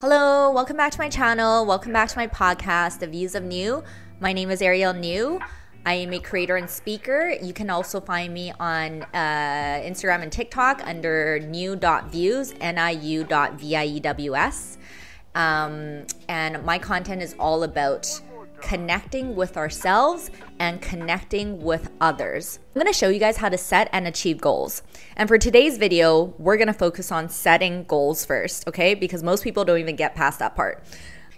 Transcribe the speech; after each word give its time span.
Hello, 0.00 0.52
welcome 0.52 0.76
back 0.76 0.92
to 0.92 0.98
my 1.00 1.08
channel. 1.08 1.66
Welcome 1.66 1.92
back 1.92 2.08
to 2.10 2.16
my 2.16 2.28
podcast, 2.28 3.00
The 3.00 3.08
Views 3.08 3.34
of 3.34 3.42
Niu. 3.42 3.82
My 4.20 4.32
name 4.32 4.48
is 4.48 4.62
Ariel 4.62 4.94
Niu. 4.94 5.40
I 5.84 5.94
am 5.94 6.12
a 6.12 6.20
creator 6.20 6.54
and 6.54 6.70
speaker. 6.70 7.36
You 7.42 7.52
can 7.52 7.68
also 7.68 8.00
find 8.00 8.32
me 8.32 8.52
on 8.60 9.02
uh, 9.12 9.82
Instagram 9.82 10.22
and 10.22 10.30
TikTok 10.30 10.82
under 10.84 11.40
niu.views, 11.40 12.54
N-I-U.V-I-E-W-S. 12.60 13.58
Um, 15.34 16.06
and 16.28 16.64
my 16.64 16.78
content 16.78 17.20
is 17.20 17.34
all 17.36 17.64
about 17.64 18.20
connecting 18.60 19.34
with 19.34 19.56
ourselves 19.56 20.30
and 20.58 20.80
connecting 20.80 21.62
with 21.62 21.90
others. 22.00 22.58
I'm 22.74 22.80
gonna 22.80 22.92
show 22.92 23.08
you 23.08 23.18
guys 23.18 23.38
how 23.38 23.48
to 23.48 23.58
set 23.58 23.88
and 23.92 24.06
achieve 24.06 24.40
goals. 24.40 24.82
And 25.16 25.28
for 25.28 25.38
today's 25.38 25.78
video, 25.78 26.34
we're 26.38 26.56
gonna 26.56 26.72
focus 26.72 27.10
on 27.10 27.28
setting 27.28 27.84
goals 27.84 28.24
first, 28.24 28.66
okay? 28.68 28.94
Because 28.94 29.22
most 29.22 29.44
people 29.44 29.64
don't 29.64 29.78
even 29.78 29.96
get 29.96 30.14
past 30.14 30.38
that 30.38 30.56
part. 30.56 30.82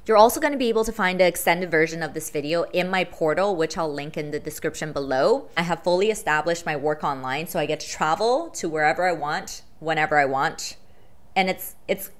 You're 0.06 0.16
also 0.16 0.40
going 0.40 0.52
to 0.52 0.58
be 0.58 0.68
able 0.68 0.84
to 0.84 0.92
find 0.92 1.20
an 1.20 1.26
extended 1.26 1.70
version 1.70 2.02
of 2.02 2.14
this 2.14 2.30
video 2.30 2.64
in 2.72 2.90
my 2.90 3.04
portal, 3.04 3.54
which 3.54 3.78
I'll 3.78 3.92
link 3.92 4.16
in 4.16 4.30
the 4.30 4.40
description 4.40 4.92
below. 4.92 5.48
I 5.56 5.62
have 5.62 5.84
fully 5.84 6.10
established 6.10 6.66
my 6.66 6.74
work 6.74 7.04
online, 7.04 7.46
so 7.46 7.60
I 7.60 7.66
get 7.66 7.80
to 7.80 7.88
travel 7.88 8.48
to 8.54 8.68
wherever 8.68 9.06
I 9.06 9.12
want, 9.12 9.62
whenever 9.78 10.18
I 10.18 10.24
want. 10.24 10.76
And 11.36 11.48
it's 11.48 11.76
it's 11.86 12.10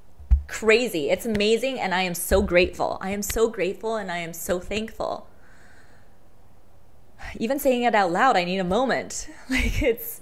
crazy. 0.51 1.11
It's 1.11 1.25
amazing 1.25 1.79
and 1.79 1.95
I 1.95 2.03
am 2.03 2.15
so 2.15 2.43
grateful. 2.43 2.99
I 3.01 3.11
am 3.11 3.23
so 3.23 3.49
grateful 3.49 3.95
and 3.95 4.11
I 4.11 4.19
am 4.19 4.33
so 4.33 4.59
thankful. 4.59 5.29
Even 7.39 7.61
saying 7.61 7.85
it 7.85 7.95
out 7.95 8.11
loud, 8.11 8.37
I 8.37 8.45
need 8.45 8.59
a 8.59 8.65
moment. 8.65 9.29
Like 9.51 9.83
it's 9.83 10.21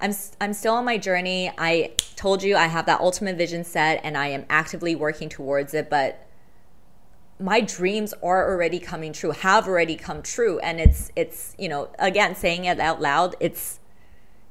I'm 0.00 0.12
I'm 0.40 0.52
still 0.54 0.74
on 0.74 0.84
my 0.84 0.98
journey. 0.98 1.52
I 1.56 1.92
told 2.16 2.42
you 2.42 2.56
I 2.56 2.66
have 2.66 2.86
that 2.86 3.00
ultimate 3.00 3.36
vision 3.36 3.62
set 3.64 4.00
and 4.02 4.16
I 4.16 4.28
am 4.28 4.44
actively 4.50 4.94
working 4.96 5.28
towards 5.28 5.72
it, 5.72 5.88
but 5.88 6.26
my 7.38 7.60
dreams 7.60 8.12
are 8.22 8.50
already 8.50 8.80
coming 8.80 9.12
true, 9.12 9.30
have 9.30 9.68
already 9.68 9.96
come 9.96 10.22
true 10.22 10.58
and 10.60 10.80
it's 10.80 11.12
it's, 11.14 11.54
you 11.58 11.68
know, 11.68 11.90
again 11.98 12.34
saying 12.34 12.64
it 12.64 12.80
out 12.80 13.00
loud, 13.00 13.36
it's 13.38 13.78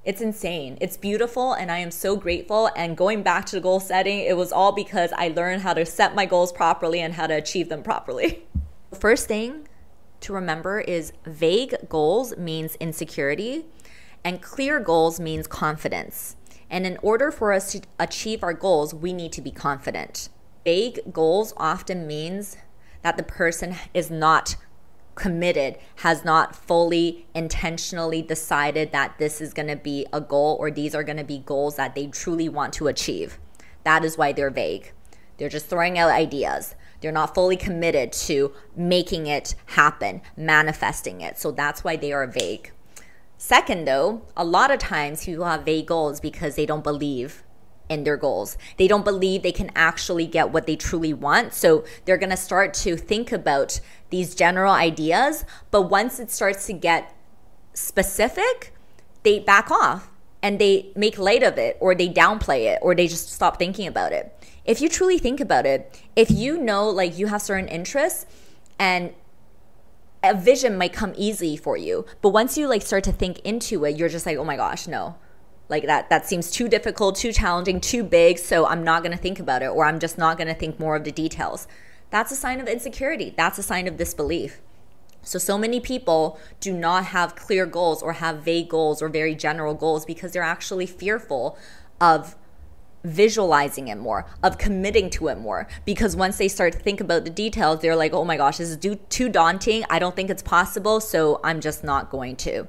it's 0.09 0.21
insane. 0.21 0.75
It's 0.81 0.97
beautiful, 0.97 1.53
and 1.53 1.71
I 1.71 1.77
am 1.77 1.91
so 1.91 2.15
grateful. 2.15 2.71
And 2.75 2.97
going 2.97 3.21
back 3.21 3.45
to 3.45 3.55
the 3.55 3.61
goal 3.61 3.79
setting, 3.79 4.21
it 4.21 4.35
was 4.35 4.51
all 4.51 4.71
because 4.71 5.13
I 5.13 5.27
learned 5.27 5.61
how 5.61 5.75
to 5.75 5.85
set 5.85 6.15
my 6.15 6.25
goals 6.25 6.51
properly 6.51 6.99
and 6.99 7.13
how 7.13 7.27
to 7.27 7.35
achieve 7.35 7.69
them 7.69 7.83
properly. 7.83 8.47
First 8.99 9.27
thing 9.27 9.67
to 10.21 10.33
remember 10.33 10.79
is 10.79 11.13
vague 11.27 11.75
goals 11.87 12.35
means 12.37 12.73
insecurity, 12.79 13.65
and 14.23 14.41
clear 14.41 14.79
goals 14.79 15.19
means 15.19 15.45
confidence. 15.45 16.35
And 16.71 16.87
in 16.87 16.97
order 17.03 17.29
for 17.29 17.53
us 17.53 17.71
to 17.73 17.81
achieve 17.99 18.41
our 18.41 18.55
goals, 18.55 18.95
we 18.95 19.13
need 19.13 19.31
to 19.33 19.41
be 19.41 19.51
confident. 19.51 20.29
Vague 20.65 21.13
goals 21.13 21.53
often 21.55 22.07
means 22.07 22.57
that 23.03 23.15
the 23.15 23.21
person 23.21 23.75
is 23.93 24.09
not 24.09 24.55
committed, 25.15 25.77
has 25.97 26.23
not 26.23 26.55
fully 26.55 27.27
intentionally 27.33 28.21
decided 28.21 28.91
that 28.91 29.17
this 29.17 29.41
is 29.41 29.53
going 29.53 29.67
to 29.67 29.75
be 29.75 30.05
a 30.13 30.21
goal 30.21 30.57
or 30.59 30.71
these 30.71 30.95
are 30.95 31.03
going 31.03 31.17
to 31.17 31.23
be 31.23 31.39
goals 31.39 31.75
that 31.75 31.95
they 31.95 32.07
truly 32.07 32.49
want 32.49 32.73
to 32.73 32.87
achieve. 32.87 33.37
That 33.83 34.05
is 34.05 34.17
why 34.17 34.31
they're 34.31 34.49
vague. 34.49 34.93
They're 35.37 35.49
just 35.49 35.67
throwing 35.67 35.97
out 35.97 36.11
ideas. 36.11 36.75
They're 37.01 37.11
not 37.11 37.33
fully 37.33 37.55
committed 37.55 38.11
to 38.13 38.53
making 38.75 39.27
it 39.27 39.55
happen, 39.67 40.21
manifesting 40.35 41.21
it. 41.21 41.37
So 41.37 41.51
that's 41.51 41.83
why 41.83 41.95
they 41.95 42.11
are 42.11 42.27
vague. 42.27 42.71
Second, 43.37 43.85
though, 43.85 44.23
a 44.35 44.43
lot 44.43 44.69
of 44.69 44.79
times 44.79 45.23
people 45.23 45.45
have 45.45 45.63
vague 45.63 45.87
goals 45.87 46.19
because 46.19 46.55
they 46.55 46.65
don't 46.65 46.83
believe 46.83 47.43
in 47.89 48.03
their 48.03 48.15
goals. 48.15 48.57
They 48.77 48.87
don't 48.87 49.03
believe 49.03 49.41
they 49.41 49.51
can 49.51 49.71
actually 49.75 50.27
get 50.27 50.51
what 50.51 50.67
they 50.67 50.75
truly 50.75 51.13
want. 51.13 51.53
So 51.53 51.83
they're 52.05 52.17
going 52.17 52.29
to 52.29 52.37
start 52.37 52.73
to 52.75 52.95
think 52.95 53.31
about 53.31 53.81
these 54.11 54.35
general 54.35 54.73
ideas. 54.73 55.43
But 55.71 55.83
once 55.83 56.19
it 56.19 56.31
starts 56.31 56.65
to 56.67 56.73
get 56.73 57.13
specific, 57.73 58.73
they 59.23 59.39
back 59.39 59.71
off 59.71 60.09
and 60.41 60.59
they 60.59 60.91
make 60.95 61.17
light 61.17 61.43
of 61.43 61.57
it 61.57 61.77
or 61.81 61.93
they 61.93 62.07
downplay 62.07 62.73
it 62.73 62.79
or 62.81 62.95
they 62.95 63.07
just 63.07 63.31
stop 63.33 63.57
thinking 63.57 63.87
about 63.87 64.13
it. 64.13 64.35
If 64.63 64.81
you 64.81 64.87
truly 64.87 65.17
think 65.17 65.39
about 65.39 65.65
it, 65.65 65.99
if 66.15 66.29
you 66.29 66.57
know 66.57 66.87
like 66.89 67.17
you 67.17 67.27
have 67.27 67.41
certain 67.41 67.67
interests 67.67 68.25
and 68.77 69.13
a 70.21 70.33
vision 70.33 70.77
might 70.77 70.93
come 70.93 71.13
easy 71.17 71.57
for 71.57 71.75
you, 71.75 72.05
but 72.21 72.29
once 72.29 72.57
you 72.57 72.67
like 72.67 72.81
start 72.81 73.03
to 73.05 73.11
think 73.11 73.39
into 73.39 73.83
it, 73.85 73.95
you're 73.95 74.09
just 74.09 74.25
like, 74.25 74.37
"Oh 74.37 74.43
my 74.43 74.57
gosh, 74.57 74.85
no 74.85 75.15
like 75.69 75.85
that 75.85 76.09
that 76.09 76.25
seems 76.25 76.51
too 76.51 76.67
difficult 76.67 77.15
too 77.15 77.31
challenging 77.31 77.79
too 77.79 78.03
big 78.03 78.37
so 78.37 78.65
i'm 78.67 78.83
not 78.83 79.01
going 79.01 79.15
to 79.15 79.21
think 79.21 79.39
about 79.39 79.61
it 79.61 79.67
or 79.67 79.85
i'm 79.85 79.99
just 79.99 80.17
not 80.17 80.37
going 80.37 80.47
to 80.47 80.53
think 80.53 80.79
more 80.79 80.95
of 80.95 81.03
the 81.03 81.11
details 81.11 81.67
that's 82.09 82.31
a 82.31 82.35
sign 82.35 82.59
of 82.59 82.67
insecurity 82.67 83.33
that's 83.37 83.57
a 83.57 83.63
sign 83.63 83.87
of 83.87 83.95
disbelief 83.95 84.59
so 85.21 85.37
so 85.37 85.57
many 85.57 85.79
people 85.79 86.39
do 86.59 86.73
not 86.73 87.05
have 87.05 87.35
clear 87.35 87.65
goals 87.65 88.01
or 88.01 88.13
have 88.13 88.37
vague 88.43 88.69
goals 88.69 89.01
or 89.01 89.09
very 89.09 89.35
general 89.35 89.73
goals 89.73 90.05
because 90.05 90.31
they're 90.31 90.41
actually 90.41 90.85
fearful 90.85 91.57
of 92.01 92.35
visualizing 93.03 93.87
it 93.87 93.97
more, 93.97 94.25
of 94.43 94.57
committing 94.57 95.09
to 95.09 95.27
it 95.27 95.37
more. 95.37 95.67
Because 95.85 96.15
once 96.15 96.37
they 96.37 96.47
start 96.47 96.73
to 96.73 96.79
think 96.79 96.99
about 96.99 97.23
the 97.23 97.29
details, 97.29 97.79
they're 97.79 97.95
like, 97.95 98.13
oh 98.13 98.25
my 98.25 98.37
gosh, 98.37 98.57
this 98.57 98.69
is 98.69 98.97
too 99.09 99.29
daunting. 99.29 99.85
I 99.89 99.99
don't 99.99 100.15
think 100.15 100.29
it's 100.29 100.43
possible. 100.43 100.99
So 100.99 101.39
I'm 101.43 101.61
just 101.61 101.83
not 101.83 102.09
going 102.09 102.35
to. 102.37 102.67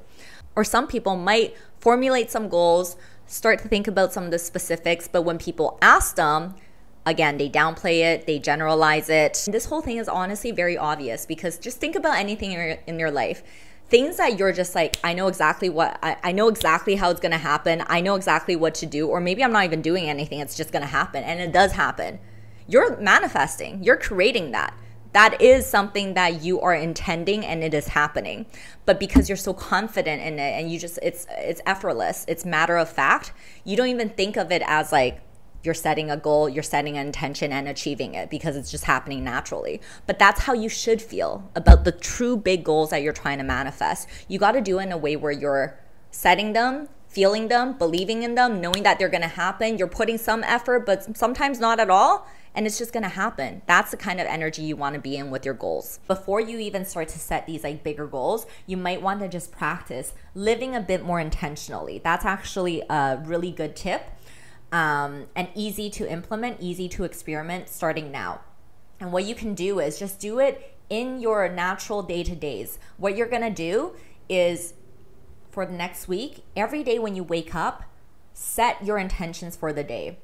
Or 0.56 0.65
some 0.65 0.87
people 0.87 1.16
might 1.16 1.55
formulate 1.81 2.31
some 2.31 2.49
goals, 2.49 2.97
start 3.27 3.61
to 3.63 3.69
think 3.69 3.87
about 3.87 4.13
some 4.13 4.25
of 4.25 4.31
the 4.31 4.39
specifics, 4.39 5.09
but 5.09 5.23
when 5.23 5.39
people 5.39 5.79
ask 5.81 6.17
them, 6.17 6.55
again, 7.07 7.39
they 7.39 7.49
downplay 7.49 8.01
it, 8.01 8.27
they 8.27 8.39
generalize 8.39 9.09
it. 9.09 9.47
This 9.51 9.67
whole 9.67 9.81
thing 9.81 9.97
is 9.97 10.09
honestly 10.09 10.51
very 10.51 10.77
obvious 10.77 11.27
because 11.27 11.59
just 11.59 11.79
think 11.79 11.97
about 11.97 12.19
anything 12.19 12.53
in 12.53 12.59
your, 12.59 12.79
in 12.87 12.99
your 12.99 13.11
life. 13.11 13.43
Things 13.89 14.19
that 14.19 14.39
you're 14.39 14.53
just 14.53 14.75
like, 14.75 14.97
I 15.03 15.15
know 15.15 15.27
exactly 15.27 15.69
what, 15.69 15.99
I, 16.03 16.17
I 16.23 16.33
know 16.33 16.49
exactly 16.49 16.95
how 16.95 17.11
it's 17.11 17.21
gonna 17.21 17.39
happen. 17.39 17.83
I 17.89 18.01
know 18.01 18.15
exactly 18.15 18.55
what 18.55 18.75
to 18.77 18.87
do. 18.87 19.09
Or 19.09 19.21
maybe 19.21 19.43
I'm 19.43 19.53
not 19.53 19.65
even 19.65 19.83
doing 19.83 20.09
anything, 20.09 20.41
it's 20.41 20.57
just 20.57 20.73
gonna 20.73 20.87
happen. 20.87 21.25
And 21.25 21.41
it 21.41 21.53
does 21.53 21.73
happen. 21.73 22.21
You're 22.69 22.97
manifesting, 22.99 23.83
you're 23.83 23.97
creating 23.97 24.53
that 24.53 24.75
that 25.12 25.41
is 25.41 25.66
something 25.66 26.15
that 26.15 26.43
you 26.43 26.60
are 26.60 26.75
intending 26.75 27.44
and 27.44 27.65
it 27.65 27.75
is 27.75 27.88
happening. 27.88 28.47
But 28.87 29.00
because 29.00 29.28
you're 29.28 29.37
so 29.37 29.53
confident 29.53 30.22
in 30.22 30.38
it 30.38 30.60
and 30.60 30.71
you 30.71 30.78
just 30.78 30.98
it's 31.03 31.26
it's 31.31 31.60
effortless 31.66 32.25
it's 32.28 32.44
matter 32.44 32.76
of 32.76 32.88
fact 32.88 33.32
you 33.65 33.76
don't 33.76 33.88
even 33.88 34.09
think 34.10 34.37
of 34.37 34.53
it 34.53 34.62
as 34.66 34.93
like 34.93 35.21
you're 35.62 35.75
setting 35.75 36.10
a 36.10 36.16
goal 36.16 36.48
you're 36.48 36.62
setting 36.62 36.97
an 36.97 37.06
intention 37.06 37.53
and 37.53 37.69
achieving 37.69 38.15
it 38.15 38.31
because 38.31 38.56
it's 38.56 38.71
just 38.71 38.84
happening 38.84 39.25
naturally. 39.25 39.81
But 40.06 40.19
that's 40.19 40.43
how 40.43 40.53
you 40.53 40.69
should 40.69 41.03
feel 41.03 41.50
about 41.54 41.84
the 41.84 41.92
true 41.92 42.37
big 42.37 42.65
goals 42.65 42.91
that 42.91 43.03
you're 43.03 43.12
trying 43.12 43.38
to 43.38 43.44
manifest. 43.44 44.09
You 44.28 44.38
got 44.38 44.53
to 44.53 44.60
do 44.60 44.78
it 44.78 44.84
in 44.84 44.92
a 44.92 44.98
way 44.98 45.16
where 45.16 45.32
you're 45.32 45.78
setting 46.10 46.53
them 46.53 46.88
feeling 47.09 47.48
them 47.48 47.77
believing 47.77 48.22
in 48.22 48.37
them 48.37 48.60
knowing 48.60 48.84
that 48.84 48.98
they're 48.98 49.09
going 49.09 49.21
to 49.21 49.28
happen. 49.28 49.77
You're 49.77 49.88
putting 49.88 50.16
some 50.16 50.44
effort 50.44 50.87
but 50.87 51.16
sometimes 51.16 51.59
not 51.59 51.81
at 51.81 51.91
all 51.91 52.27
and 52.55 52.66
it's 52.66 52.78
just 52.78 52.93
going 52.93 53.03
to 53.03 53.09
happen. 53.09 53.62
That's 53.66 53.91
the 53.91 53.97
kind 53.97 54.21
of 54.21 54.27
energy 54.27 54.62
you 54.62 54.77
want 54.77 54.94
to 54.94 55.00
be 55.00 55.16
in 55.16 55.31
with 55.31 55.44
your 55.44 55.55
goals. 55.55 56.00
Before 56.06 56.41
you 56.41 56.59
even 56.59 56.84
start 56.84 57.09
to 57.09 57.19
set 57.19 57.47
these 57.47 57.65
like 57.65 57.84
bigger 57.84 58.06
goals, 58.06 58.47
you 58.66 58.77
might 58.77 59.03
want 59.03 59.21
to 59.21 59.28
just 59.28 59.53
practice 59.53 60.15
living 60.34 60.75
a 60.75 60.81
bit 60.81 61.05
more 61.05 61.21
intentionally. 61.21 62.00
That's 62.03 62.25
actually 62.25 62.83
a 62.89 63.22
really 63.25 63.50
good 63.50 63.77
tip 63.77 64.03
um, 64.72 65.27
and 65.37 65.49
easy 65.55 65.91
to 65.91 66.10
implement, 66.10 66.60
easy 66.60 66.89
to 66.91 67.05
experiment 67.05 67.69
starting 67.69 68.10
now. 68.10 68.41
And 68.99 69.12
what 69.12 69.25
you 69.25 69.34
can 69.34 69.55
do 69.55 69.81
is 69.81 69.99
just 69.99 70.21
do 70.21 70.39
it 70.39 70.77
in 70.89 71.21
your 71.21 71.49
natural 71.49 72.03
day 72.03 72.22
to 72.25 72.34
days. 72.34 72.78
What 72.97 73.16
you're 73.16 73.28
going 73.28 73.43
to 73.43 73.50
do 73.50 73.94
is 74.28 74.75
for 75.50 75.66
the 75.66 75.72
next 75.72 76.09
week, 76.09 76.44
every 76.56 76.83
day 76.83 76.99
when 76.99 77.15
you 77.15 77.25
wake 77.25 77.55
up, 77.55 77.84
set 78.33 78.84
your 78.84 78.99
intentions 78.99 79.56
for 79.56 79.72
the 79.72 79.83
day 79.83 80.19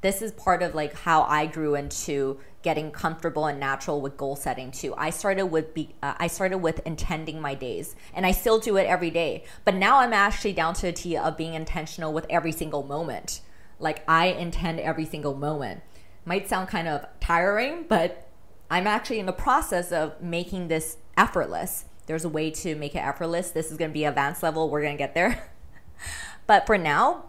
this 0.00 0.22
is 0.22 0.32
part 0.32 0.62
of 0.62 0.74
like 0.74 0.94
how 0.94 1.22
I 1.22 1.46
grew 1.46 1.74
into 1.74 2.38
getting 2.62 2.90
comfortable 2.90 3.46
and 3.46 3.58
natural 3.58 4.00
with 4.00 4.16
goal 4.16 4.36
setting 4.36 4.70
too. 4.70 4.94
I 4.96 5.10
started 5.10 5.46
with 5.46 5.74
be, 5.74 5.94
uh, 6.02 6.14
I 6.18 6.26
started 6.26 6.58
with 6.58 6.80
intending 6.86 7.40
my 7.40 7.54
days, 7.54 7.96
and 8.14 8.26
I 8.26 8.32
still 8.32 8.58
do 8.58 8.76
it 8.76 8.86
every 8.86 9.10
day. 9.10 9.44
But 9.64 9.74
now 9.74 9.98
I'm 9.98 10.12
actually 10.12 10.52
down 10.52 10.74
to 10.74 10.82
the 10.82 10.92
T 10.92 11.16
of 11.16 11.36
being 11.36 11.54
intentional 11.54 12.12
with 12.12 12.26
every 12.28 12.52
single 12.52 12.82
moment. 12.82 13.40
Like 13.78 14.02
I 14.08 14.26
intend 14.26 14.80
every 14.80 15.04
single 15.04 15.34
moment. 15.34 15.82
Might 16.24 16.48
sound 16.48 16.68
kind 16.68 16.88
of 16.88 17.06
tiring, 17.20 17.84
but 17.88 18.28
I'm 18.70 18.86
actually 18.86 19.18
in 19.18 19.26
the 19.26 19.32
process 19.32 19.92
of 19.92 20.20
making 20.20 20.68
this 20.68 20.98
effortless. 21.16 21.86
There's 22.06 22.24
a 22.24 22.28
way 22.28 22.50
to 22.50 22.74
make 22.74 22.94
it 22.94 22.98
effortless. 22.98 23.50
This 23.50 23.70
is 23.70 23.78
going 23.78 23.90
to 23.90 23.94
be 23.94 24.04
advanced 24.04 24.42
level. 24.42 24.68
We're 24.68 24.82
going 24.82 24.96
to 24.96 24.98
get 24.98 25.14
there. 25.14 25.50
but 26.46 26.66
for 26.66 26.76
now, 26.76 27.24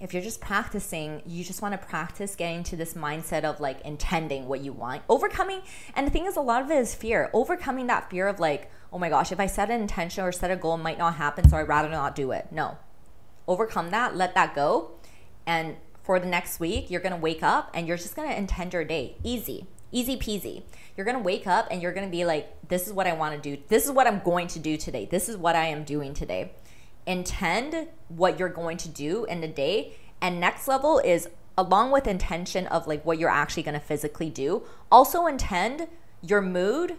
if 0.00 0.12
you're 0.12 0.22
just 0.22 0.40
practicing, 0.40 1.22
you 1.26 1.44
just 1.44 1.62
want 1.62 1.72
to 1.72 1.86
practice 1.86 2.36
getting 2.36 2.62
to 2.64 2.76
this 2.76 2.94
mindset 2.94 3.44
of 3.44 3.60
like 3.60 3.80
intending 3.82 4.46
what 4.48 4.60
you 4.60 4.72
want, 4.72 5.02
overcoming. 5.08 5.60
And 5.94 6.06
the 6.06 6.10
thing 6.10 6.26
is, 6.26 6.36
a 6.36 6.40
lot 6.40 6.62
of 6.62 6.70
it 6.70 6.78
is 6.78 6.94
fear, 6.94 7.30
overcoming 7.32 7.86
that 7.88 8.10
fear 8.10 8.28
of 8.28 8.40
like, 8.40 8.70
oh 8.92 8.98
my 8.98 9.08
gosh, 9.08 9.32
if 9.32 9.40
I 9.40 9.46
set 9.46 9.70
an 9.70 9.80
intention 9.80 10.24
or 10.24 10.32
set 10.32 10.50
a 10.50 10.56
goal, 10.56 10.74
it 10.74 10.78
might 10.78 10.98
not 10.98 11.14
happen, 11.14 11.48
so 11.48 11.56
I'd 11.56 11.68
rather 11.68 11.88
not 11.88 12.14
do 12.14 12.32
it. 12.32 12.48
No, 12.50 12.78
overcome 13.46 13.90
that, 13.90 14.16
let 14.16 14.34
that 14.34 14.54
go, 14.54 14.92
and 15.46 15.76
for 16.02 16.18
the 16.18 16.26
next 16.26 16.58
week, 16.58 16.90
you're 16.90 17.02
gonna 17.02 17.18
wake 17.18 17.42
up 17.42 17.70
and 17.74 17.86
you're 17.86 17.98
just 17.98 18.16
gonna 18.16 18.34
intend 18.34 18.72
your 18.72 18.84
day. 18.84 19.16
Easy, 19.22 19.66
easy 19.92 20.16
peasy. 20.16 20.62
You're 20.96 21.04
gonna 21.04 21.18
wake 21.18 21.46
up 21.46 21.68
and 21.70 21.82
you're 21.82 21.92
gonna 21.92 22.08
be 22.08 22.24
like, 22.24 22.48
this 22.68 22.86
is 22.86 22.94
what 22.94 23.06
I 23.06 23.12
wanna 23.12 23.36
do. 23.36 23.58
This 23.68 23.84
is 23.84 23.90
what 23.90 24.06
I'm 24.06 24.20
going 24.20 24.46
to 24.48 24.58
do 24.58 24.78
today. 24.78 25.04
This 25.04 25.28
is 25.28 25.36
what 25.36 25.54
I 25.54 25.66
am 25.66 25.84
doing 25.84 26.14
today. 26.14 26.52
Intend 27.08 27.88
what 28.06 28.38
you're 28.38 28.48
going 28.48 28.76
to 28.76 28.88
do 28.88 29.24
in 29.24 29.40
the 29.40 29.48
day. 29.48 29.94
And 30.20 30.38
next 30.38 30.68
level 30.68 31.00
is 31.00 31.28
along 31.56 31.90
with 31.90 32.06
intention 32.06 32.68
of 32.68 32.86
like 32.86 33.04
what 33.04 33.18
you're 33.18 33.28
actually 33.28 33.64
gonna 33.64 33.80
physically 33.80 34.30
do, 34.30 34.62
also 34.92 35.26
intend 35.26 35.88
your 36.22 36.40
mood 36.40 36.94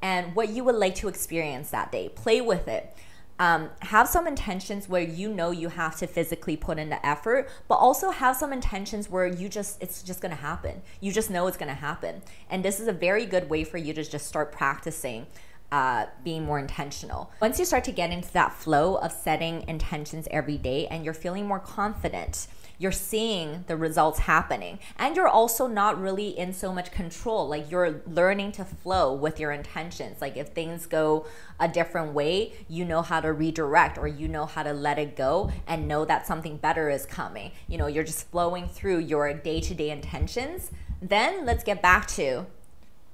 and 0.00 0.36
what 0.36 0.50
you 0.50 0.62
would 0.62 0.76
like 0.76 0.94
to 0.94 1.08
experience 1.08 1.70
that 1.70 1.90
day. 1.90 2.08
Play 2.10 2.40
with 2.40 2.68
it 2.68 2.94
um, 3.38 3.70
have 3.82 4.08
some 4.08 4.26
intentions 4.26 4.88
where 4.88 5.02
you 5.02 5.28
know 5.28 5.50
you 5.50 5.68
have 5.68 5.96
to 5.96 6.06
physically 6.06 6.56
put 6.56 6.78
in 6.78 6.88
the 6.88 7.04
effort, 7.04 7.48
but 7.66 7.76
also 7.76 8.10
have 8.10 8.36
some 8.36 8.52
intentions 8.52 9.10
where 9.10 9.26
you 9.26 9.48
just, 9.48 9.82
it's 9.82 10.02
just 10.02 10.20
gonna 10.20 10.36
happen. 10.36 10.82
You 11.00 11.10
just 11.10 11.30
know 11.30 11.46
it's 11.48 11.56
gonna 11.56 11.74
happen. 11.74 12.22
And 12.48 12.64
this 12.64 12.78
is 12.78 12.86
a 12.86 12.92
very 12.92 13.26
good 13.26 13.50
way 13.50 13.64
for 13.64 13.78
you 13.78 13.92
to 13.94 14.04
just 14.04 14.26
start 14.26 14.52
practicing. 14.52 15.26
Uh, 15.72 16.06
being 16.22 16.44
more 16.44 16.60
intentional. 16.60 17.32
Once 17.40 17.58
you 17.58 17.64
start 17.64 17.82
to 17.82 17.90
get 17.90 18.12
into 18.12 18.32
that 18.32 18.52
flow 18.52 18.94
of 18.96 19.10
setting 19.10 19.64
intentions 19.66 20.28
every 20.30 20.56
day 20.56 20.86
and 20.86 21.04
you're 21.04 21.12
feeling 21.12 21.48
more 21.48 21.58
confident, 21.58 22.46
you're 22.78 22.92
seeing 22.92 23.64
the 23.66 23.76
results 23.76 24.20
happening. 24.20 24.78
And 24.96 25.16
you're 25.16 25.26
also 25.26 25.66
not 25.66 26.00
really 26.00 26.28
in 26.28 26.52
so 26.52 26.72
much 26.72 26.92
control. 26.92 27.48
Like 27.48 27.72
you're 27.72 28.02
learning 28.06 28.52
to 28.52 28.64
flow 28.64 29.12
with 29.12 29.40
your 29.40 29.50
intentions. 29.50 30.20
Like 30.20 30.36
if 30.36 30.48
things 30.48 30.86
go 30.86 31.26
a 31.58 31.66
different 31.66 32.12
way 32.14 32.52
you 32.68 32.84
know 32.84 33.02
how 33.02 33.20
to 33.20 33.32
redirect 33.32 33.98
or 33.98 34.06
you 34.06 34.28
know 34.28 34.46
how 34.46 34.62
to 34.62 34.72
let 34.72 34.98
it 34.98 35.16
go 35.16 35.50
and 35.66 35.88
know 35.88 36.04
that 36.04 36.26
something 36.26 36.56
better 36.56 36.88
is 36.88 37.06
coming. 37.06 37.50
You 37.66 37.78
know 37.78 37.86
you're 37.86 38.04
just 38.04 38.30
flowing 38.30 38.68
through 38.68 38.98
your 38.98 39.32
day-to-day 39.34 39.90
intentions. 39.90 40.70
Then 41.02 41.44
let's 41.44 41.64
get 41.64 41.82
back 41.82 42.06
to 42.08 42.46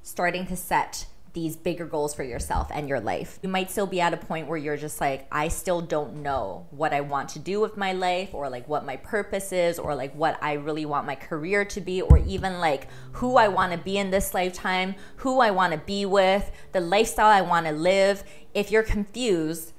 starting 0.03 0.47
to 0.47 0.57
set 0.57 1.07
these 1.33 1.57
bigger 1.57 1.87
goals 1.87 2.13
for 2.13 2.25
yourself 2.25 2.69
and 2.73 2.89
your 2.89 3.01
life. 3.01 3.39
You 3.43 3.49
might 3.49 3.71
still 3.71 3.87
be 3.87 4.01
at 4.01 4.13
a 4.13 4.17
point 4.17 4.49
where 4.49 4.59
you're 4.59 4.77
just 4.77 5.01
like, 5.01 5.29
I 5.31 5.49
still 5.49 5.81
don't 5.81 6.23
know 6.23 6.67
what 6.71 6.93
I 6.93 7.03
want 7.03 7.29
to 7.31 7.39
do 7.39 7.61
with 7.61 7.77
my 7.77 7.93
life, 7.93 8.35
or 8.35 8.49
like 8.49 8.69
what 8.69 8.85
my 8.85 8.97
purpose 8.97 9.53
is, 9.53 9.79
or 9.79 9.95
like 9.95 10.15
what 10.15 10.39
I 10.43 10.55
really 10.55 10.85
want 10.85 11.07
my 11.07 11.15
career 11.15 11.65
to 11.67 11.81
be, 11.81 12.03
or 12.03 12.19
even 12.19 12.59
like 12.59 12.89
who 13.13 13.37
I 13.37 13.49
want 13.49 13.73
to 13.73 13.79
be 13.79 13.97
in 13.97 14.11
this 14.11 14.35
lifetime, 14.35 14.97
who 15.17 15.41
I 15.41 15.51
want 15.51 15.73
to 15.73 15.79
be 15.79 16.05
with, 16.05 16.51
the 16.73 16.81
lifestyle 16.81 17.29
I 17.31 17.43
want 17.43 17.67
to 17.67 17.73
live. 17.73 18.25
If 18.53 18.71
you're 18.71 18.83
confused 18.83 19.73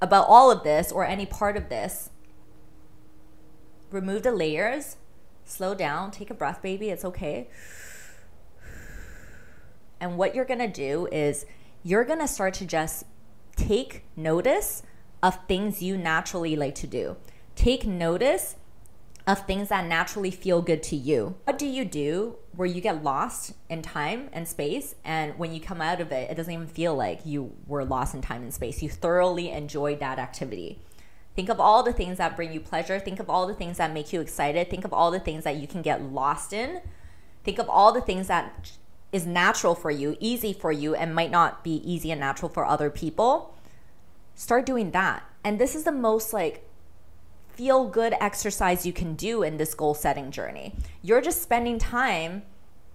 about 0.00 0.26
all 0.28 0.50
of 0.50 0.62
this 0.62 0.92
or 0.92 1.04
any 1.04 1.26
part 1.26 1.56
of 1.56 1.68
this, 1.68 2.10
remove 3.90 4.22
the 4.22 4.32
layers, 4.32 4.96
slow 5.44 5.74
down, 5.74 6.10
take 6.12 6.30
a 6.30 6.34
breath, 6.34 6.62
baby. 6.62 6.90
It's 6.90 7.04
okay 7.04 7.48
and 10.02 10.18
what 10.18 10.34
you're 10.34 10.44
gonna 10.44 10.68
do 10.68 11.08
is 11.12 11.46
you're 11.84 12.04
gonna 12.04 12.26
start 12.26 12.54
to 12.54 12.66
just 12.66 13.04
take 13.56 14.04
notice 14.16 14.82
of 15.22 15.38
things 15.46 15.80
you 15.80 15.96
naturally 15.96 16.56
like 16.56 16.74
to 16.74 16.88
do. 16.88 17.16
Take 17.54 17.86
notice 17.86 18.56
of 19.24 19.46
things 19.46 19.68
that 19.68 19.86
naturally 19.86 20.32
feel 20.32 20.60
good 20.60 20.82
to 20.82 20.96
you. 20.96 21.36
What 21.44 21.56
do 21.56 21.66
you 21.66 21.84
do 21.84 22.36
where 22.56 22.66
you 22.66 22.80
get 22.80 23.04
lost 23.04 23.54
in 23.70 23.80
time 23.82 24.28
and 24.32 24.48
space 24.48 24.96
and 25.04 25.38
when 25.38 25.54
you 25.54 25.60
come 25.60 25.80
out 25.80 26.00
of 26.00 26.10
it, 26.10 26.28
it 26.28 26.34
doesn't 26.34 26.52
even 26.52 26.66
feel 26.66 26.96
like 26.96 27.24
you 27.24 27.54
were 27.68 27.84
lost 27.84 28.12
in 28.12 28.22
time 28.22 28.42
and 28.42 28.52
space. 28.52 28.82
You 28.82 28.88
thoroughly 28.88 29.50
enjoyed 29.50 30.00
that 30.00 30.18
activity. 30.18 30.80
Think 31.36 31.48
of 31.48 31.60
all 31.60 31.84
the 31.84 31.92
things 31.92 32.18
that 32.18 32.34
bring 32.34 32.52
you 32.52 32.58
pleasure. 32.58 32.98
Think 32.98 33.20
of 33.20 33.30
all 33.30 33.46
the 33.46 33.54
things 33.54 33.76
that 33.76 33.92
make 33.92 34.12
you 34.12 34.20
excited. 34.20 34.68
Think 34.68 34.84
of 34.84 34.92
all 34.92 35.12
the 35.12 35.20
things 35.20 35.44
that 35.44 35.56
you 35.56 35.68
can 35.68 35.80
get 35.80 36.02
lost 36.02 36.52
in. 36.52 36.80
Think 37.44 37.60
of 37.60 37.70
all 37.70 37.92
the 37.92 38.00
things 38.00 38.26
that 38.26 38.72
is 39.12 39.26
natural 39.26 39.74
for 39.74 39.90
you, 39.90 40.16
easy 40.18 40.52
for 40.52 40.72
you, 40.72 40.94
and 40.94 41.14
might 41.14 41.30
not 41.30 41.62
be 41.62 41.76
easy 41.88 42.10
and 42.10 42.20
natural 42.20 42.48
for 42.48 42.64
other 42.64 42.90
people, 42.90 43.54
start 44.34 44.66
doing 44.66 44.90
that. 44.92 45.22
And 45.44 45.58
this 45.58 45.74
is 45.74 45.84
the 45.84 45.92
most 45.92 46.32
like 46.32 46.66
feel 47.50 47.86
good 47.86 48.14
exercise 48.18 48.86
you 48.86 48.92
can 48.92 49.14
do 49.14 49.42
in 49.42 49.58
this 49.58 49.74
goal 49.74 49.94
setting 49.94 50.30
journey. 50.30 50.74
You're 51.02 51.20
just 51.20 51.42
spending 51.42 51.78
time 51.78 52.42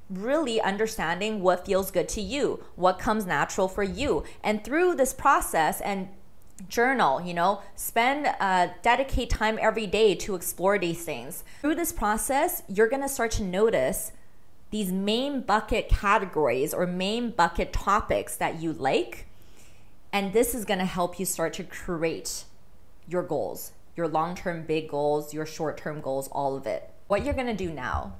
really 0.09 0.59
understanding 0.61 1.41
what 1.41 1.65
feels 1.65 1.91
good 1.91 2.09
to 2.09 2.21
you, 2.21 2.63
what 2.75 2.97
comes 2.97 3.25
natural 3.25 3.67
for 3.67 3.83
you. 3.83 4.23
And 4.43 4.63
through 4.63 4.95
this 4.95 5.13
process 5.13 5.81
and 5.81 6.07
journal, 6.69 7.21
you 7.21 7.33
know, 7.33 7.61
spend, 7.75 8.27
uh, 8.39 8.69
dedicate 8.81 9.29
time 9.29 9.59
every 9.61 9.85
day 9.85 10.15
to 10.15 10.33
explore 10.33 10.79
these 10.79 11.03
things. 11.03 11.43
Through 11.61 11.75
this 11.75 11.91
process, 11.91 12.63
you're 12.67 12.89
gonna 12.89 13.09
start 13.09 13.31
to 13.31 13.43
notice 13.43 14.11
these 14.69 14.91
main 14.91 15.41
bucket 15.41 15.89
categories 15.89 16.73
or 16.73 16.85
main 16.85 17.31
bucket 17.31 17.73
topics 17.73 18.35
that 18.37 18.61
you 18.61 18.73
like. 18.73 19.27
And 20.11 20.33
this 20.33 20.55
is 20.55 20.65
going 20.65 20.79
to 20.79 20.85
help 20.85 21.19
you 21.19 21.25
start 21.25 21.53
to 21.53 21.63
create 21.63 22.45
your 23.07 23.23
goals, 23.23 23.71
your 23.95 24.07
long 24.07 24.35
term 24.35 24.63
big 24.63 24.89
goals, 24.89 25.33
your 25.33 25.45
short 25.45 25.77
term 25.77 26.01
goals, 26.01 26.27
all 26.29 26.55
of 26.55 26.65
it. 26.65 26.89
What 27.07 27.23
you're 27.23 27.33
going 27.33 27.47
to 27.47 27.53
do 27.53 27.71
now 27.71 28.15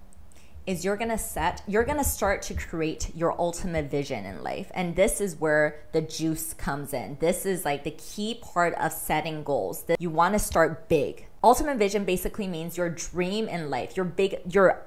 is 0.66 0.84
you're 0.84 0.98
going 0.98 1.10
to 1.10 1.18
set, 1.18 1.64
you're 1.66 1.86
going 1.86 1.98
to 1.98 2.04
start 2.04 2.42
to 2.42 2.54
create 2.54 3.16
your 3.16 3.40
ultimate 3.40 3.90
vision 3.90 4.26
in 4.26 4.44
life. 4.44 4.70
And 4.74 4.98
this 4.98 5.22
is 5.22 5.40
where 5.40 5.80
the 5.94 6.02
juice 6.02 6.54
comes 6.54 6.94
in. 6.94 7.18
This 7.22 7.46
is 7.46 7.64
like 7.64 7.86
the 7.86 7.92
key 7.92 8.40
part 8.42 8.74
of 8.76 8.92
setting 8.92 9.44
goals. 9.44 9.84
That 9.84 10.00
you 10.02 10.10
want 10.10 10.34
to 10.36 10.40
start 10.40 10.90
big. 10.90 11.26
Ultimate 11.42 11.78
vision 11.78 12.04
basically 12.04 12.48
means 12.48 12.78
your 12.78 12.90
dream 12.90 13.48
in 13.48 13.70
life, 13.70 13.96
your 13.96 14.06
big, 14.06 14.42
your 14.50 14.87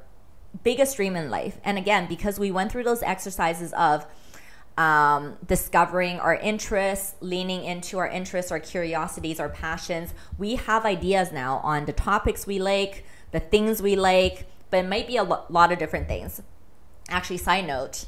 biggest 0.63 0.97
dream 0.97 1.17
in 1.17 1.31
life. 1.31 1.59
And 1.65 1.79
again, 1.79 2.07
because 2.07 2.39
we 2.39 2.51
went 2.51 2.73
through 2.73 2.85
those 2.85 3.03
exercises 3.03 3.73
of 3.73 4.07
um, 4.77 5.37
discovering 5.47 6.19
our 6.21 6.35
interests, 6.35 7.15
leaning 7.21 7.65
into 7.65 7.99
our 7.99 8.09
interests, 8.09 8.51
our 8.51 8.61
curiosities, 8.61 9.39
our 9.41 9.49
passions, 9.49 10.15
we 10.39 10.57
have 10.57 10.85
ideas 10.85 11.33
now 11.33 11.59
on 11.59 11.85
the 11.85 11.93
topics 11.93 12.47
we 12.47 12.59
like, 12.59 13.05
the 13.33 13.41
things 13.41 13.83
we 13.83 13.97
like, 13.97 14.47
but 14.71 14.85
it 14.85 14.89
might 14.89 15.07
be 15.07 15.17
a 15.17 15.23
lo- 15.23 15.45
lot 15.49 15.73
of 15.73 15.79
different 15.79 16.09
things. 16.09 16.41
Actually, 17.09 17.39
side 17.39 17.67
note, 17.67 18.07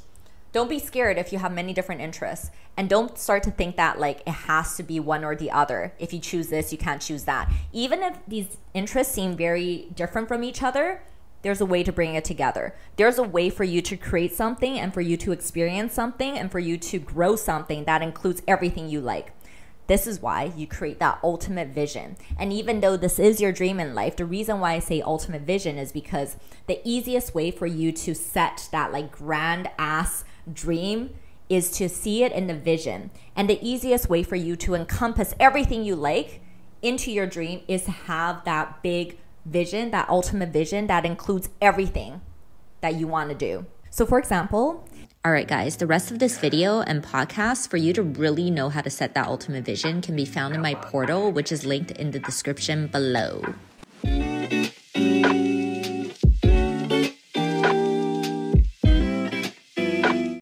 don't 0.53 0.69
be 0.69 0.79
scared 0.79 1.19
if 1.19 1.33
you 1.33 1.39
have 1.39 1.53
many 1.53 1.73
different 1.73 2.01
interests 2.01 2.51
and 2.77 2.89
don't 2.89 3.19
start 3.19 3.43
to 3.43 3.51
think 3.51 3.77
that 3.77 3.99
like 3.99 4.21
it 4.27 4.33
has 4.33 4.77
to 4.77 4.83
be 4.83 5.01
one 5.01 5.25
or 5.25 5.35
the 5.35 5.51
other 5.51 5.93
if 5.99 6.13
you 6.13 6.19
choose 6.19 6.49
this 6.49 6.73
you 6.73 6.79
can't 6.79 7.03
choose 7.03 7.25
that 7.25 7.51
even 7.73 8.03
if 8.03 8.19
these 8.29 8.59
interests 8.75 9.15
seem 9.15 9.37
very 9.37 9.89
different 9.95 10.29
from 10.29 10.45
each 10.45 10.63
other 10.63 11.03
there's 11.43 11.61
a 11.61 11.67
way 11.67 11.83
to 11.83 11.93
bring 11.93 12.15
it 12.15 12.25
together. 12.25 12.75
There's 12.97 13.19
a 13.19 13.23
way 13.23 13.51
for 13.51 13.65
you 13.65 13.83
to 13.83 13.97
create 13.97 14.33
something 14.33 14.79
and 14.79 14.95
for 14.95 15.01
you 15.01 15.17
to 15.19 15.33
experience 15.33 15.93
something 15.93 16.39
and 16.39 16.51
for 16.51 16.59
you 16.59 16.77
to 16.79 16.99
grow 16.99 17.37
something 17.37 17.85
that 17.85 18.03
includes 18.03 18.43
everything 18.49 18.89
you 18.89 19.01
like. 19.01 19.33
This 19.89 20.07
is 20.07 20.23
why 20.23 20.53
you 20.57 20.67
create 20.67 21.01
that 21.01 21.19
ultimate 21.23 21.69
vision. 21.69 22.17
And 22.39 22.53
even 22.53 22.81
though 22.81 22.97
this 22.97 23.19
is 23.19 23.41
your 23.41 23.53
dream 23.53 23.81
in 23.81 23.95
life, 23.95 24.17
the 24.17 24.25
reason 24.25 24.61
why 24.61 24.75
I 24.75 24.79
say 24.79 25.03
ultimate 25.03 25.43
vision 25.43 25.77
is 25.77 25.93
because 25.93 26.37
the 26.67 26.81
easiest 26.85 27.35
way 27.35 27.51
for 27.51 27.67
you 27.67 27.91
to 27.93 28.15
set 28.15 28.69
that 28.71 28.93
like 28.93 29.11
grand 29.11 29.69
ass 29.79 30.25
dream 30.51 31.11
is 31.49 31.71
to 31.73 31.89
see 31.89 32.23
it 32.23 32.33
in 32.33 32.47
the 32.47 32.55
vision. 32.55 33.11
And 33.35 33.51
the 33.51 33.59
easiest 33.61 34.09
way 34.09 34.23
for 34.23 34.37
you 34.37 34.57
to 34.57 34.75
encompass 34.75 35.35
everything 35.41 35.85
you 35.85 35.97
like 35.97 36.41
into 36.81 37.11
your 37.11 37.27
dream 37.27 37.63
is 37.69 37.85
to 37.85 37.91
have 37.91 38.45
that 38.45 38.83
big 38.83 39.19
vision, 39.45 39.91
that 39.91 40.09
ultimate 40.09 40.51
vision 40.51 40.87
that 40.87 41.05
includes 41.05 41.49
everything 41.61 42.21
that 42.81 42.95
you 42.95 43.07
want 43.07 43.31
to 43.31 43.35
do. 43.35 43.67
So, 43.91 44.07
for 44.07 44.19
example, 44.19 44.89
all 45.25 45.31
right, 45.31 45.47
guys, 45.47 45.77
the 45.77 45.87
rest 45.87 46.11
of 46.11 46.19
this 46.19 46.39
video 46.39 46.81
and 46.81 47.03
podcast 47.03 47.69
for 47.69 47.77
you 47.77 47.93
to 47.93 48.03
really 48.03 48.51
know 48.51 48.71
how 48.71 48.81
to 48.81 48.91
set 48.91 49.15
that 49.15 49.27
ultimate 49.27 49.65
vision 49.65 50.01
can 50.01 50.17
be 50.17 50.25
found 50.25 50.55
in 50.55 50.61
my 50.61 50.75
portal, 50.75 51.31
which 51.31 51.53
is 51.53 51.65
linked 51.65 51.93
in 51.93 52.11
the 52.11 52.19
description 52.19 52.89
below. 52.89 53.55